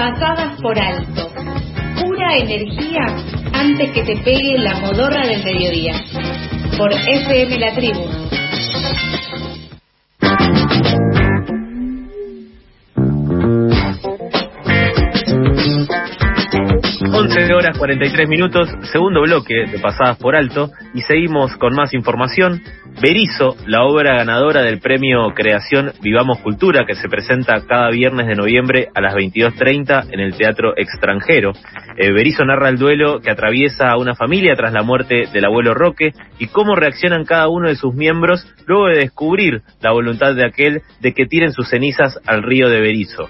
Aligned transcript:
pasadas 0.00 0.58
por 0.62 0.78
alto. 0.78 1.28
Pura 2.00 2.38
energía 2.38 3.04
antes 3.52 3.90
que 3.92 4.02
te 4.02 4.16
pegue 4.22 4.56
la 4.56 4.80
modorra 4.80 5.26
del 5.26 5.44
mediodía. 5.44 5.92
Por 6.78 6.90
FM 6.90 7.58
La 7.58 7.74
Tribu 7.74 8.08
11 17.20 17.52
horas 17.52 17.76
43 17.76 18.28
minutos, 18.30 18.70
segundo 18.90 19.20
bloque 19.20 19.66
de 19.70 19.78
Pasadas 19.78 20.16
por 20.16 20.34
Alto 20.34 20.70
y 20.94 21.02
seguimos 21.02 21.54
con 21.56 21.74
más 21.74 21.92
información. 21.92 22.62
Berizo, 23.02 23.56
la 23.66 23.84
obra 23.84 24.16
ganadora 24.16 24.62
del 24.62 24.80
premio 24.80 25.34
Creación 25.34 25.92
Vivamos 26.00 26.38
Cultura 26.38 26.86
que 26.86 26.94
se 26.94 27.10
presenta 27.10 27.66
cada 27.66 27.90
viernes 27.90 28.26
de 28.26 28.36
noviembre 28.36 28.88
a 28.94 29.02
las 29.02 29.14
22.30 29.14 30.06
en 30.10 30.20
el 30.20 30.34
Teatro 30.34 30.72
Extranjero. 30.78 31.52
Eh, 31.98 32.10
Berizo 32.10 32.46
narra 32.46 32.70
el 32.70 32.78
duelo 32.78 33.20
que 33.20 33.30
atraviesa 33.30 33.90
a 33.90 33.98
una 33.98 34.14
familia 34.14 34.56
tras 34.56 34.72
la 34.72 34.82
muerte 34.82 35.28
del 35.30 35.44
abuelo 35.44 35.74
Roque 35.74 36.12
y 36.38 36.46
cómo 36.46 36.74
reaccionan 36.74 37.26
cada 37.26 37.48
uno 37.48 37.68
de 37.68 37.76
sus 37.76 37.94
miembros 37.94 38.46
luego 38.66 38.86
de 38.86 39.00
descubrir 39.00 39.60
la 39.82 39.92
voluntad 39.92 40.34
de 40.34 40.46
aquel 40.46 40.80
de 41.00 41.12
que 41.12 41.26
tiren 41.26 41.52
sus 41.52 41.68
cenizas 41.68 42.18
al 42.26 42.42
río 42.42 42.70
de 42.70 42.80
Berizo 42.80 43.28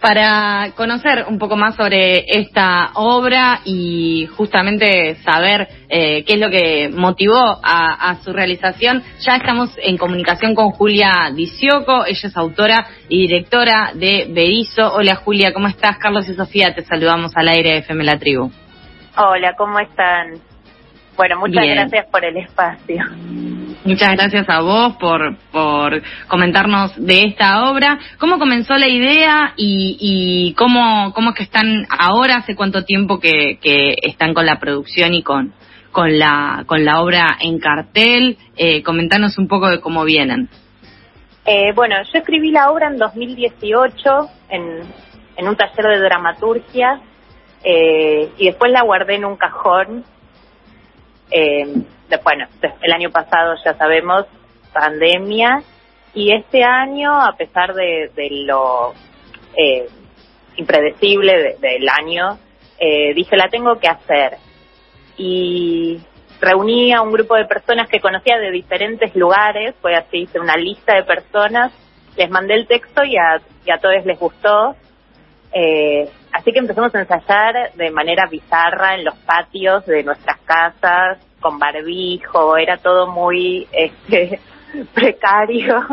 para 0.00 0.72
conocer 0.76 1.24
un 1.28 1.38
poco 1.38 1.56
más 1.56 1.74
sobre 1.76 2.24
esta 2.38 2.90
obra 2.94 3.60
y 3.64 4.26
justamente 4.36 5.16
saber 5.16 5.68
eh, 5.88 6.24
qué 6.24 6.34
es 6.34 6.40
lo 6.40 6.50
que 6.50 6.90
motivó 6.92 7.60
a, 7.62 8.16
su 8.22 8.32
realización, 8.32 9.02
ya 9.20 9.36
estamos 9.36 9.70
en 9.82 9.96
comunicación 9.96 10.54
con 10.54 10.70
Julia 10.70 11.30
Dicioco, 11.34 12.04
ella 12.04 12.28
es 12.28 12.36
autora 12.36 12.86
y 13.08 13.22
directora 13.22 13.92
de 13.94 14.26
Berizo. 14.30 14.94
Hola 14.94 15.16
Julia, 15.16 15.52
¿cómo 15.52 15.68
estás? 15.68 15.98
Carlos 15.98 16.28
y 16.28 16.34
Sofía, 16.34 16.74
te 16.74 16.84
saludamos 16.84 17.36
al 17.36 17.48
aire 17.48 17.72
de 17.72 17.78
FM 17.78 18.04
La 18.04 18.18
Tribu. 18.18 18.50
Hola, 19.16 19.54
¿cómo 19.56 19.78
están? 19.78 20.34
Bueno, 21.16 21.38
muchas 21.40 21.64
gracias 21.64 22.06
por 22.10 22.24
el 22.24 22.36
espacio. 22.36 23.02
Muchas 23.86 24.16
gracias 24.16 24.48
a 24.48 24.60
vos 24.62 24.96
por, 24.96 25.36
por 25.52 26.02
comentarnos 26.26 26.92
de 26.96 27.22
esta 27.22 27.70
obra. 27.70 28.00
¿Cómo 28.18 28.38
comenzó 28.38 28.76
la 28.76 28.88
idea 28.88 29.54
y, 29.56 29.96
y 30.00 30.54
cómo, 30.54 31.12
cómo 31.14 31.30
es 31.30 31.36
que 31.36 31.42
están 31.44 31.86
ahora? 31.88 32.38
¿Hace 32.38 32.56
cuánto 32.56 32.84
tiempo 32.84 33.20
que, 33.20 33.58
que 33.62 33.96
están 34.02 34.34
con 34.34 34.44
la 34.44 34.58
producción 34.58 35.14
y 35.14 35.22
con, 35.22 35.52
con, 35.92 36.18
la, 36.18 36.64
con 36.66 36.84
la 36.84 37.00
obra 37.00 37.38
en 37.40 37.60
cartel? 37.60 38.36
Eh, 38.56 38.82
comentanos 38.82 39.38
un 39.38 39.46
poco 39.46 39.68
de 39.68 39.80
cómo 39.80 40.04
vienen. 40.04 40.48
Eh, 41.44 41.72
bueno, 41.76 41.94
yo 42.12 42.18
escribí 42.18 42.50
la 42.50 42.72
obra 42.72 42.88
en 42.88 42.98
2018 42.98 44.28
en, 44.48 44.80
en 45.36 45.48
un 45.48 45.56
taller 45.56 45.86
de 45.86 46.00
dramaturgia 46.00 47.00
eh, 47.62 48.30
y 48.36 48.46
después 48.46 48.72
la 48.72 48.82
guardé 48.82 49.14
en 49.14 49.26
un 49.26 49.36
cajón. 49.36 50.04
Eh, 51.30 51.64
bueno, 52.22 52.46
el 52.82 52.92
año 52.92 53.10
pasado 53.10 53.54
ya 53.64 53.74
sabemos, 53.74 54.26
pandemia, 54.72 55.62
y 56.14 56.32
este 56.32 56.64
año, 56.64 57.12
a 57.12 57.36
pesar 57.36 57.74
de, 57.74 58.10
lo 58.46 58.94
eh, 59.56 59.86
impredecible 60.56 61.56
del 61.60 61.88
año, 61.88 62.38
eh, 62.78 63.12
dije, 63.14 63.36
la 63.36 63.48
tengo 63.48 63.78
que 63.78 63.88
hacer. 63.88 64.38
Y 65.18 66.00
reuní 66.40 66.92
a 66.92 67.02
un 67.02 67.12
grupo 67.12 67.34
de 67.36 67.44
personas 67.44 67.88
que 67.88 68.00
conocía 68.00 68.38
de 68.38 68.50
diferentes 68.50 69.14
lugares, 69.14 69.74
fue 69.80 69.94
así, 69.94 70.22
hice 70.22 70.40
una 70.40 70.56
lista 70.56 70.94
de 70.94 71.02
personas, 71.02 71.72
les 72.16 72.30
mandé 72.30 72.54
el 72.54 72.66
texto 72.66 73.04
y 73.04 73.16
a, 73.16 73.40
y 73.64 73.70
a 73.70 73.78
todos 73.78 74.04
les 74.06 74.18
gustó. 74.18 74.74
Eh, 75.52 76.08
así 76.36 76.52
que 76.52 76.58
empezamos 76.58 76.94
a 76.94 77.00
ensayar 77.00 77.72
de 77.74 77.90
manera 77.90 78.26
bizarra 78.30 78.94
en 78.94 79.04
los 79.04 79.14
patios 79.18 79.86
de 79.86 80.02
nuestras 80.02 80.38
casas, 80.40 81.18
con 81.40 81.58
barbijo, 81.58 82.56
era 82.56 82.76
todo 82.76 83.06
muy 83.08 83.66
este, 83.72 84.40
precario. 84.94 85.86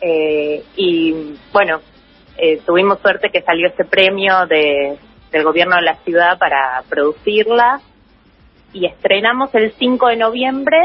Eh, 0.00 0.64
y 0.76 1.36
bueno, 1.52 1.80
eh, 2.36 2.60
tuvimos 2.66 2.98
suerte 3.00 3.30
que 3.30 3.42
salió 3.42 3.68
ese 3.68 3.84
premio 3.84 4.46
de, 4.46 4.98
del 5.30 5.44
gobierno 5.44 5.76
de 5.76 5.82
la 5.82 5.96
ciudad 5.96 6.38
para 6.38 6.82
producirla 6.88 7.80
y 8.72 8.86
estrenamos 8.86 9.54
el 9.54 9.72
5 9.72 10.08
de 10.08 10.16
noviembre, 10.16 10.78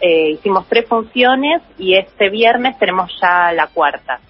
eh, 0.00 0.30
hicimos 0.30 0.66
tres 0.68 0.86
funciones 0.88 1.62
y 1.76 1.96
este 1.96 2.30
viernes 2.30 2.78
tenemos 2.78 3.10
ya 3.20 3.52
la 3.52 3.66
cuarta. 3.68 4.20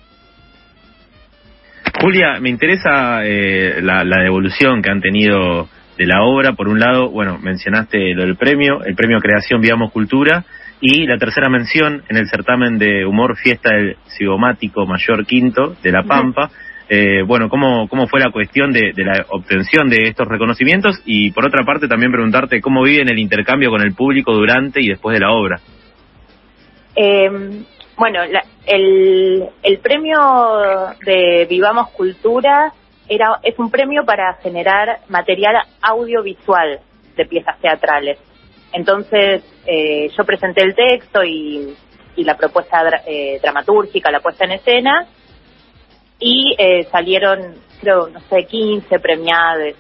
Julia, 2.01 2.39
me 2.41 2.49
interesa 2.49 3.23
la, 3.23 4.05
la 4.05 4.23
devolución 4.23 4.83
que 4.83 4.91
han 4.91 5.01
tenido 5.01 5.69
de 5.99 6.07
la 6.07 6.23
obra. 6.23 6.53
Por 6.53 6.69
un 6.69 6.79
lado, 6.79 7.11
bueno, 7.11 7.39
mencionaste 7.39 8.15
lo 8.15 8.23
del 8.23 8.37
premio, 8.37 8.85
el 8.85 8.95
premio 8.95 9.19
Creación 9.19 9.61
Viamos 9.61 9.93
Cultura, 9.93 10.45
y 10.81 11.07
la 11.07 11.19
tercera 11.19 11.49
mención 11.49 12.03
en 12.09 12.17
el 12.17 12.29
certamen 12.29 12.79
de 12.79 13.05
humor 13.05 13.37
Fiesta 13.37 13.75
del 13.75 13.97
Cigomático 14.17 14.87
Mayor 14.87 15.27
Quinto 15.27 15.77
de 15.83 15.91
La 15.91 16.05
Pampa. 16.05 16.51
Eh, 16.89 17.23
bueno, 17.27 17.49
¿cómo, 17.51 17.89
¿cómo 17.89 18.07
fue 18.07 18.21
la 18.21 18.31
cuestión 18.31 18.73
de, 18.73 18.93
la 18.97 19.27
obtención 19.31 19.91
de 19.91 20.05
estos 20.05 20.27
reconocimientos? 20.29 21.03
Y 21.05 21.33
por 21.33 21.47
otra 21.47 21.65
parte, 21.65 21.89
también 21.89 22.13
preguntarte 22.13 22.61
cómo 22.61 22.83
viven 22.83 23.09
el 23.11 23.19
intercambio 23.19 23.71
con 23.71 23.83
el 23.83 23.95
público 23.95 24.33
durante 24.33 24.81
y 24.81 24.89
después 24.89 25.15
de 25.15 25.21
la 25.21 25.33
obra. 25.33 25.61
Eh, 26.95 27.31
bueno, 27.99 28.21
el, 28.67 29.49
el 29.63 29.79
premio 29.81 30.95
de 31.05 31.47
Vivamos 31.51 31.91
Cultura 31.91 32.73
era, 33.09 33.41
es 33.43 33.59
un 33.59 33.71
premio 33.71 34.05
para 34.05 34.35
generar 34.35 35.01
material 35.09 35.57
audiovisual 35.83 36.81
de 37.17 37.27
piezas 37.27 37.59
teatrales. 37.61 38.19
Entonces, 38.73 39.43
eh, 39.67 40.09
yo 40.17 40.25
presenté 40.25 40.63
el 40.63 40.75
texto 40.75 41.25
y, 41.25 41.75
y 42.17 42.25
la 42.25 42.37
propuesta 42.37 42.83
eh, 43.07 43.39
dramatúrgica, 43.43 44.11
la 44.11 44.21
puesta 44.21 44.45
en 44.45 44.53
escena, 44.53 45.07
y 46.21 46.55
eh, 46.59 46.85
salieron, 46.91 47.57
creo, 47.81 48.09
no 48.09 48.21
sé, 48.29 48.45
15 48.45 48.99
premiados 49.01 49.75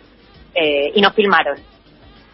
y 0.92 1.00
nos 1.00 1.14
filmaron. 1.14 1.56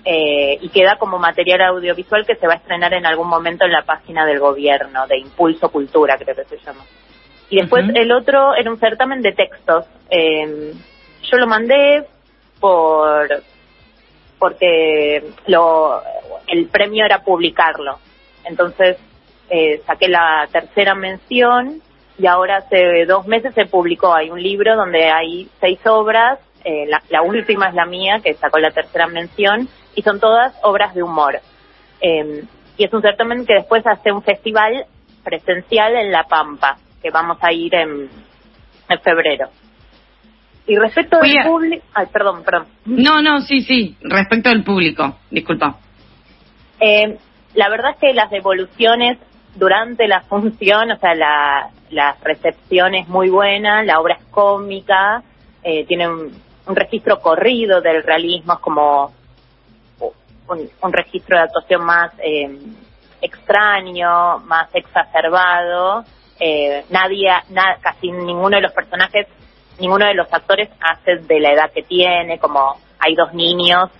Y 0.06 0.68
queda 0.68 0.96
como 0.96 1.18
material 1.18 1.62
audiovisual 1.62 2.26
que 2.26 2.36
se 2.36 2.46
va 2.46 2.54
a 2.54 2.56
estrenar 2.56 2.92
en 2.92 3.06
algún 3.06 3.28
momento 3.28 3.64
en 3.64 3.72
la 3.72 3.82
página 3.82 4.26
del 4.26 4.38
gobierno, 4.38 5.06
de 5.06 5.18
Impulso 5.18 5.70
Cultura, 5.70 6.18
creo 6.18 6.36
que 6.36 6.44
se 6.44 6.58
llama. 6.58 6.84
Y 7.50 7.60
después 7.60 7.84
el 7.94 8.12
otro 8.12 8.54
era 8.54 8.70
un 8.70 8.78
certamen 8.78 9.22
de 9.22 9.32
textos. 9.32 9.86
Eh, 10.10 10.72
yo 11.22 11.36
lo 11.38 11.46
mandé 11.46 12.04
por 12.60 13.28
porque 14.38 15.22
lo 15.46 16.02
el 16.48 16.66
premio 16.66 17.04
era 17.04 17.22
publicarlo. 17.22 17.98
Entonces 18.44 18.98
eh, 19.50 19.82
saqué 19.86 20.08
la 20.08 20.48
tercera 20.50 20.94
mención 20.94 21.80
y 22.18 22.26
ahora 22.26 22.58
hace 22.58 23.06
dos 23.06 23.26
meses 23.26 23.54
se 23.54 23.66
publicó. 23.66 24.14
Hay 24.14 24.30
un 24.30 24.42
libro 24.42 24.76
donde 24.76 25.10
hay 25.10 25.48
seis 25.60 25.78
obras. 25.86 26.38
Eh, 26.64 26.86
la, 27.10 27.22
última 27.22 27.68
es 27.68 27.74
la 27.74 27.84
mía, 27.84 28.20
que 28.24 28.34
sacó 28.34 28.58
la 28.58 28.70
tercera 28.70 29.06
mención, 29.06 29.68
y 29.94 30.02
son 30.02 30.20
todas 30.20 30.54
obras 30.62 30.94
de 30.94 31.02
humor. 31.02 31.40
Em, 32.00 32.46
y 32.76 32.84
es 32.84 32.92
un 32.92 33.02
certamen 33.02 33.46
que 33.46 33.54
después 33.54 33.86
hace 33.86 34.12
un 34.12 34.22
festival 34.22 34.86
presencial 35.22 35.96
en 35.96 36.10
La 36.12 36.24
Pampa, 36.24 36.78
que 37.02 37.10
vamos 37.10 37.38
a 37.40 37.52
ir 37.52 37.74
en, 37.74 38.08
en 38.88 39.00
febrero. 39.00 39.48
Y 40.66 40.76
respecto 40.76 41.18
al 41.20 41.46
público... 41.46 41.84
Ay, 41.94 42.06
perdón, 42.12 42.42
perdón. 42.42 42.66
No, 42.86 43.20
no, 43.20 43.40
sí, 43.42 43.62
sí, 43.62 43.96
respecto 44.00 44.48
al 44.48 44.64
público, 44.64 45.18
disculpa. 45.30 45.76
Eh, 46.80 47.18
la 47.54 47.68
verdad 47.68 47.92
es 47.92 47.98
que 47.98 48.14
las 48.14 48.30
devoluciones 48.30 49.18
durante 49.54 50.08
la 50.08 50.20
función, 50.28 50.90
o 50.90 50.96
sea, 50.98 51.14
la, 51.14 51.70
la 51.90 52.16
recepción 52.22 52.94
es 52.94 53.08
muy 53.08 53.30
buena, 53.30 53.82
la 53.82 54.00
obra 54.00 54.16
es 54.16 54.24
cómica, 54.30 55.22
eh, 55.62 55.84
tiene 55.86 56.08
un, 56.08 56.44
registro 56.66 57.20
corrido 57.20 57.82
del 57.82 58.02
realismo, 58.02 58.54
es 58.54 58.58
como 58.60 59.12
un, 60.48 60.92
registro 60.92 61.36
de 61.36 61.44
actuación 61.44 61.84
más 61.84 62.12
eh, 62.18 62.58
extraño, 63.20 64.38
más 64.40 64.68
exacerbado. 64.74 66.04
Eh, 66.38 66.84
nadie, 66.90 67.30
casi 67.80 68.10
ninguno 68.10 68.56
de 68.56 68.62
los 68.62 68.72
personajes 68.72 69.26
ninguno 69.78 70.06
de 70.06 70.14
los 70.14 70.32
actores 70.32 70.68
hace 70.80 71.16
de 71.16 71.40
la 71.40 71.52
edad 71.52 71.70
que 71.72 71.82
tiene, 71.82 72.38
como 72.38 72.76
hay 72.98 73.14
dos 73.14 73.32
niños 73.34 73.90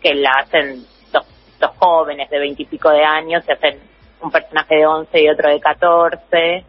que 0.00 0.14
la 0.14 0.30
hacen 0.42 0.84
dos, 1.12 1.26
dos 1.60 1.70
jóvenes 1.78 2.30
de 2.30 2.38
veintipico 2.38 2.90
de 2.90 3.04
años, 3.04 3.44
se 3.44 3.52
hacen 3.52 3.78
un 4.20 4.30
personaje 4.30 4.76
de 4.76 4.86
once 4.86 5.22
y 5.22 5.28
otro 5.28 5.50
de 5.50 5.60
catorce, 5.60 6.64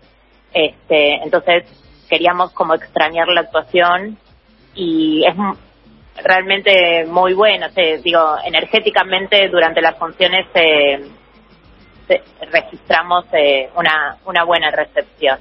este, 0.53 1.23
entonces 1.23 1.65
queríamos 2.09 2.51
como 2.51 2.73
extrañar 2.73 3.27
la 3.27 3.41
actuación 3.41 4.17
y 4.73 5.25
es 5.25 5.35
realmente 6.23 7.05
muy 7.05 7.33
bueno, 7.33 7.67
digo, 8.03 8.37
energéticamente 8.43 9.47
durante 9.49 9.81
las 9.81 9.97
funciones 9.97 10.47
eh, 10.53 11.09
registramos 12.51 13.25
eh, 13.33 13.69
una, 13.75 14.17
una 14.25 14.43
buena 14.43 14.71
recepción. 14.71 15.39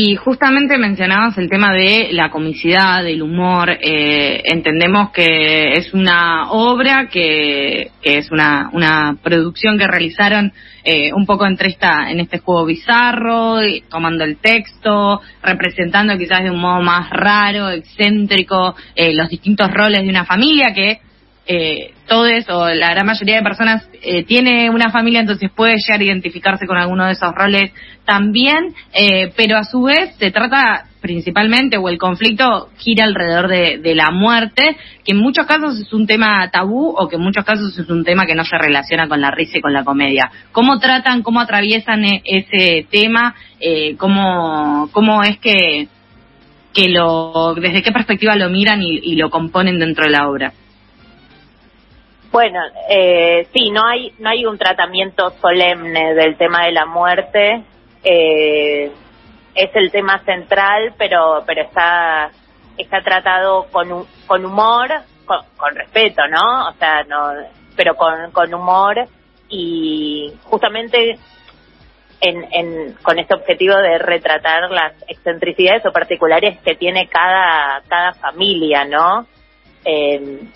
Y 0.00 0.14
justamente 0.14 0.78
mencionabas 0.78 1.36
el 1.38 1.50
tema 1.50 1.72
de 1.72 2.10
la 2.12 2.30
comicidad, 2.30 3.02
del 3.02 3.20
humor. 3.20 3.68
Eh, 3.68 4.42
entendemos 4.44 5.10
que 5.10 5.72
es 5.72 5.92
una 5.92 6.52
obra 6.52 7.08
que, 7.08 7.90
que 8.00 8.18
es 8.18 8.30
una, 8.30 8.70
una 8.72 9.16
producción 9.20 9.76
que 9.76 9.88
realizaron 9.88 10.52
eh, 10.84 11.10
un 11.12 11.26
poco 11.26 11.46
entre 11.46 11.70
esta, 11.70 12.12
en 12.12 12.20
este 12.20 12.38
juego 12.38 12.64
bizarro, 12.66 13.56
tomando 13.90 14.22
el 14.22 14.36
texto, 14.36 15.20
representando 15.42 16.16
quizás 16.16 16.44
de 16.44 16.52
un 16.52 16.60
modo 16.60 16.80
más 16.80 17.10
raro, 17.10 17.68
excéntrico, 17.68 18.76
eh, 18.94 19.12
los 19.14 19.28
distintos 19.28 19.68
roles 19.68 20.02
de 20.04 20.10
una 20.10 20.24
familia 20.24 20.72
que 20.72 21.00
eh, 21.50 21.94
todos 22.06 22.28
o 22.50 22.68
la 22.68 22.90
gran 22.90 23.06
mayoría 23.06 23.36
de 23.36 23.42
personas 23.42 23.88
eh, 24.02 24.22
tiene 24.24 24.68
una 24.68 24.90
familia, 24.90 25.20
entonces 25.20 25.50
puede 25.50 25.76
llegar 25.76 26.00
a 26.00 26.04
identificarse 26.04 26.66
con 26.66 26.76
alguno 26.76 27.06
de 27.06 27.12
esos 27.12 27.34
roles 27.34 27.72
también, 28.04 28.74
eh, 28.92 29.32
pero 29.34 29.56
a 29.56 29.64
su 29.64 29.82
vez 29.82 30.14
se 30.18 30.30
trata 30.30 30.84
principalmente, 31.00 31.78
o 31.78 31.88
el 31.88 31.96
conflicto 31.96 32.68
gira 32.76 33.04
alrededor 33.04 33.48
de, 33.48 33.94
la 33.94 34.10
muerte, 34.10 34.76
que 35.04 35.12
en 35.12 35.18
muchos 35.18 35.46
casos 35.46 35.80
es 35.80 35.92
un 35.94 36.06
tema 36.06 36.50
tabú 36.50 36.88
o 36.88 37.08
que 37.08 37.16
en 37.16 37.22
muchos 37.22 37.44
casos 37.44 37.78
es 37.78 37.88
un 37.88 38.04
tema 38.04 38.26
que 38.26 38.34
no 38.34 38.44
se 38.44 38.58
relaciona 38.58 39.08
con 39.08 39.20
la 39.20 39.30
risa 39.30 39.56
y 39.56 39.60
con 39.62 39.72
la 39.72 39.84
comedia. 39.84 40.30
¿Cómo 40.52 40.78
tratan, 40.78 41.22
cómo 41.22 41.40
atraviesan 41.40 42.04
e, 42.04 42.22
ese 42.24 42.86
tema? 42.90 43.34
Eh, 43.60 43.96
¿cómo, 43.96 44.90
¿Cómo 44.92 45.22
es 45.22 45.38
que, 45.38 45.88
que 46.74 46.88
lo, 46.88 47.54
desde 47.54 47.82
qué 47.82 47.92
perspectiva 47.92 48.36
lo 48.36 48.50
miran 48.50 48.82
y 48.82 49.14
lo 49.14 49.30
componen 49.30 49.78
dentro 49.78 50.04
de 50.04 50.10
la 50.10 50.28
obra? 50.28 50.52
Bueno, 52.38 52.60
eh, 52.88 53.48
sí, 53.52 53.68
no 53.72 53.84
hay 53.84 54.14
no 54.20 54.30
hay 54.30 54.46
un 54.46 54.56
tratamiento 54.56 55.30
solemne 55.40 56.14
del 56.14 56.36
tema 56.36 56.66
de 56.66 56.70
la 56.70 56.86
muerte. 56.86 57.64
Eh, 58.04 58.92
es 59.56 59.70
el 59.74 59.90
tema 59.90 60.20
central, 60.20 60.94
pero 60.96 61.42
pero 61.44 61.62
está 61.62 62.30
está 62.76 63.00
tratado 63.02 63.66
con 63.72 64.06
con 64.28 64.44
humor, 64.44 64.88
con, 65.24 65.40
con 65.56 65.74
respeto, 65.74 66.28
¿no? 66.28 66.68
O 66.68 66.72
sea, 66.74 67.02
no, 67.08 67.32
pero 67.74 67.96
con 67.96 68.30
con 68.30 68.54
humor 68.54 69.08
y 69.48 70.32
justamente 70.44 71.18
en, 72.20 72.46
en, 72.52 72.92
con 73.02 73.18
este 73.18 73.34
objetivo 73.34 73.74
de 73.78 73.98
retratar 73.98 74.70
las 74.70 74.92
excentricidades 75.08 75.84
o 75.86 75.90
particulares 75.90 76.60
que 76.60 76.76
tiene 76.76 77.08
cada 77.08 77.82
cada 77.88 78.12
familia, 78.12 78.84
¿no? 78.84 79.26
Eh, 79.84 80.46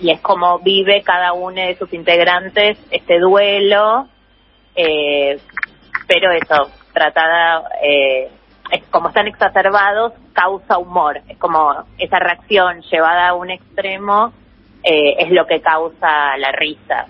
y 0.00 0.10
es 0.10 0.20
como 0.20 0.58
vive 0.60 1.02
cada 1.02 1.32
uno 1.32 1.60
de 1.60 1.76
sus 1.76 1.92
integrantes 1.92 2.78
este 2.90 3.18
duelo, 3.18 4.08
eh, 4.76 5.38
pero 6.06 6.32
eso, 6.32 6.70
tratada, 6.92 7.64
eh, 7.82 8.28
es 8.70 8.82
como 8.90 9.08
están 9.08 9.26
exacerbados, 9.26 10.12
causa 10.32 10.78
humor, 10.78 11.20
es 11.28 11.38
como 11.38 11.84
esa 11.98 12.18
reacción 12.18 12.82
llevada 12.82 13.30
a 13.30 13.34
un 13.34 13.50
extremo 13.50 14.32
eh, 14.84 15.16
es 15.18 15.30
lo 15.30 15.46
que 15.46 15.60
causa 15.60 16.36
la 16.38 16.52
risa. 16.52 17.06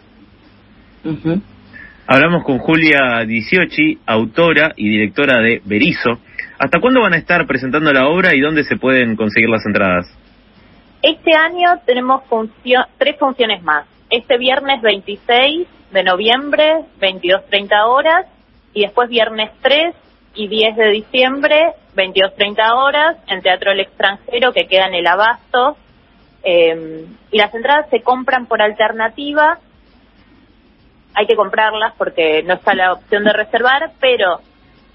Hablamos 2.06 2.42
con 2.44 2.58
Julia 2.58 3.24
Diciochi, 3.26 3.98
autora 4.06 4.72
y 4.76 4.88
directora 4.88 5.40
de 5.42 5.60
Berizo. 5.64 6.18
¿Hasta 6.58 6.80
cuándo 6.80 7.02
van 7.02 7.12
a 7.12 7.18
estar 7.18 7.46
presentando 7.46 7.92
la 7.92 8.08
obra 8.08 8.34
y 8.34 8.40
dónde 8.40 8.64
se 8.64 8.76
pueden 8.76 9.14
conseguir 9.14 9.50
las 9.50 9.64
entradas? 9.66 10.06
Este 11.02 11.32
año 11.36 11.80
tenemos 11.86 12.24
función, 12.24 12.84
tres 12.98 13.16
funciones 13.18 13.62
más. 13.62 13.86
Este 14.10 14.36
viernes 14.36 14.82
26 14.82 15.68
de 15.92 16.02
noviembre, 16.02 16.84
22.30 17.00 17.86
horas, 17.86 18.26
y 18.74 18.82
después 18.82 19.08
viernes 19.08 19.50
3 19.62 19.94
y 20.34 20.48
10 20.48 20.76
de 20.76 20.88
diciembre, 20.90 21.72
22.30 21.94 22.74
horas, 22.74 23.16
en 23.28 23.42
Teatro 23.42 23.70
del 23.70 23.80
Extranjero, 23.80 24.52
que 24.52 24.66
queda 24.66 24.86
en 24.86 24.94
el 24.94 25.06
Abasto. 25.06 25.76
Eh, 26.42 27.06
y 27.30 27.38
las 27.38 27.54
entradas 27.54 27.88
se 27.90 28.02
compran 28.02 28.46
por 28.46 28.60
alternativa. 28.60 29.58
Hay 31.14 31.26
que 31.26 31.36
comprarlas 31.36 31.94
porque 31.96 32.42
no 32.42 32.54
está 32.54 32.74
la 32.74 32.92
opción 32.92 33.24
de 33.24 33.32
reservar, 33.32 33.92
pero 34.00 34.40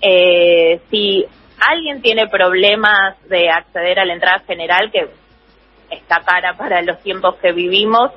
eh, 0.01 0.81
si 0.89 1.25
alguien 1.65 2.01
tiene 2.01 2.27
problemas 2.27 3.15
de 3.29 3.49
acceder 3.49 3.99
a 3.99 4.05
la 4.05 4.13
entrada 4.13 4.39
general, 4.45 4.91
que 4.91 5.09
está 5.93 6.21
cara 6.21 6.55
para 6.55 6.81
los 6.81 6.99
tiempos 7.01 7.35
que 7.35 7.51
vivimos, 7.51 8.11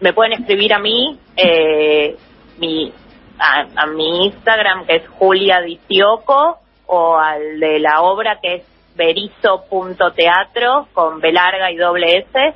me 0.00 0.12
pueden 0.12 0.34
escribir 0.34 0.72
a 0.74 0.78
mí, 0.78 1.18
eh, 1.36 2.16
mi, 2.58 2.92
a, 3.38 3.86
mi 3.86 4.26
Instagram 4.26 4.86
que 4.86 4.96
es 4.96 5.08
Julia 5.08 5.60
Dicioco 5.60 6.58
o 6.86 7.16
al 7.16 7.58
de 7.58 7.80
la 7.80 8.02
obra 8.02 8.38
que 8.40 8.54
es 8.56 8.62
berizo.teatro 8.94 10.88
con 10.92 11.20
B 11.20 11.32
larga 11.32 11.70
y 11.70 11.76
doble 11.76 12.18
S. 12.18 12.54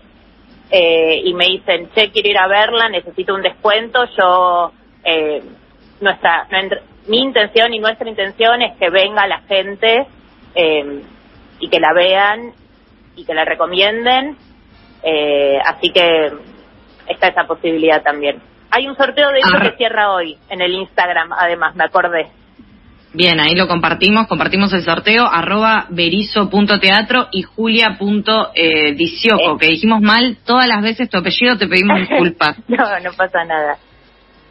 Eh, 0.71 1.23
y 1.25 1.33
me 1.35 1.47
dicen, 1.47 1.91
che, 1.95 2.11
quiero 2.11 2.29
ir 2.29 2.39
a 2.39 2.49
verla, 2.49 2.89
necesito 2.89 3.35
un 3.35 3.43
descuento, 3.43 4.05
yo, 4.19 4.73
eh, 5.05 5.41
nuestra, 6.01 6.49
mi 7.07 7.21
intención 7.21 7.73
y 7.73 7.79
nuestra 7.79 8.09
intención 8.09 8.63
es 8.63 8.77
que 8.77 8.91
venga 8.91 9.29
la 9.29 9.43
gente 9.43 10.07
eh, 10.57 11.03
y 11.61 11.69
que 11.69 11.79
la 11.79 11.93
vean 11.93 12.53
y 13.15 13.25
que 13.25 13.33
la 13.33 13.45
recomienden 13.45 14.37
eh, 15.03 15.59
así 15.65 15.91
que 15.91 16.31
está 17.09 17.29
esa 17.29 17.45
posibilidad 17.47 18.03
también. 18.03 18.41
Hay 18.71 18.87
un 18.89 18.97
sorteo 18.97 19.31
de 19.31 19.39
hecho 19.39 19.59
que 19.63 19.77
cierra 19.77 20.13
hoy 20.13 20.37
en 20.51 20.61
el 20.61 20.73
Instagram, 20.73 21.33
además, 21.33 21.75
me 21.77 21.85
acordé. 21.85 22.27
Bien, 23.13 23.41
ahí 23.41 23.55
lo 23.55 23.67
compartimos, 23.67 24.27
compartimos 24.27 24.73
el 24.75 24.83
sorteo, 24.83 25.27
arroba 25.27 25.87
berizo.teatro 25.89 27.29
y 27.33 27.43
julia.dicioco, 27.43 28.53
eh, 28.55 29.59
que 29.59 29.69
dijimos 29.69 30.03
mal 30.03 30.37
todas 30.45 30.69
las 30.69 30.83
veces 30.83 31.09
tu 31.09 31.17
apellido, 31.17 31.57
te 31.57 31.67
pedimos 31.67 31.99
disculpas. 32.09 32.59
no, 32.69 33.01
no 33.01 33.13
pasa 33.17 33.45
nada. 33.45 33.79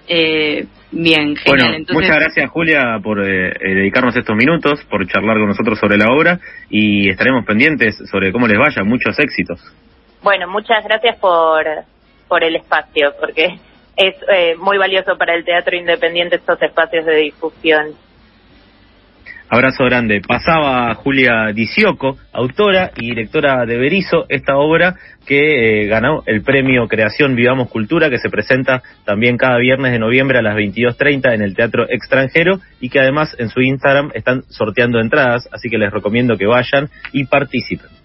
Eh, 0.08 0.66
bien, 0.92 1.36
genial. 1.36 1.84
Bueno, 1.86 1.86
muchas 1.94 2.16
gracias 2.16 2.50
Julia 2.52 3.00
por 3.04 3.20
eh, 3.24 3.50
eh, 3.50 3.76
dedicarnos 3.76 4.16
estos 4.16 4.36
minutos, 4.36 4.84
por 4.90 5.06
charlar 5.08 5.38
con 5.38 5.48
nosotros 5.48 5.80
sobre 5.80 5.98
la 5.98 6.12
obra 6.12 6.40
y 6.70 7.10
estaremos 7.10 7.46
pendientes 7.46 7.98
sobre 8.10 8.32
cómo 8.32 8.48
les 8.48 8.58
vaya. 8.58 8.84
Muchos 8.84 9.18
éxitos. 9.20 9.60
Bueno, 10.26 10.48
muchas 10.48 10.84
gracias 10.84 11.18
por, 11.18 11.64
por 12.28 12.44
el 12.44 12.56
espacio, 12.56 13.14
porque 13.20 13.60
es 13.96 14.16
eh, 14.28 14.56
muy 14.58 14.76
valioso 14.76 15.16
para 15.20 15.36
el 15.36 15.46
teatro 15.46 15.78
independiente 15.78 16.38
estos 16.38 16.60
espacios 16.64 17.06
de 17.06 17.16
difusión. 17.18 17.94
Abrazo 19.48 19.84
grande. 19.86 20.22
Pasaba 20.28 20.92
Julia 20.96 21.52
Dicioco, 21.54 22.18
autora 22.34 22.90
y 22.98 23.10
directora 23.10 23.68
de 23.68 23.78
Berizo, 23.78 24.26
esta 24.28 24.58
obra 24.58 24.96
que 25.28 25.84
eh, 25.84 25.86
ganó 25.86 26.24
el 26.26 26.42
premio 26.42 26.88
Creación 26.88 27.36
Vivamos 27.36 27.70
Cultura, 27.70 28.10
que 28.10 28.18
se 28.18 28.32
presenta 28.32 28.82
también 29.06 29.38
cada 29.38 29.60
viernes 29.60 29.92
de 29.92 30.00
noviembre 30.00 30.40
a 30.40 30.42
las 30.42 30.56
22.30 30.56 31.36
en 31.36 31.44
el 31.44 31.56
Teatro 31.56 31.86
Extranjero 31.88 32.60
y 32.82 32.90
que 32.90 33.00
además 33.00 33.36
en 33.38 33.50
su 33.50 33.62
Instagram 33.62 34.10
están 34.16 34.42
sorteando 34.50 35.00
entradas, 35.00 35.48
así 35.52 35.70
que 35.70 35.78
les 35.78 35.94
recomiendo 35.94 36.36
que 36.36 36.48
vayan 36.48 36.90
y 37.12 37.26
participen. 37.26 38.05